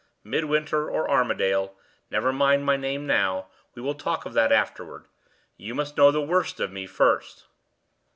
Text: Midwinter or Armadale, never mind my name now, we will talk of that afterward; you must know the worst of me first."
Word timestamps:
Midwinter 0.23 0.89
or 0.89 1.07
Armadale, 1.07 1.75
never 2.09 2.33
mind 2.33 2.65
my 2.65 2.75
name 2.75 3.05
now, 3.05 3.49
we 3.75 3.83
will 3.83 3.93
talk 3.93 4.25
of 4.25 4.33
that 4.33 4.51
afterward; 4.51 5.05
you 5.57 5.75
must 5.75 5.95
know 5.95 6.09
the 6.09 6.19
worst 6.19 6.59
of 6.59 6.71
me 6.71 6.87
first." 6.87 7.45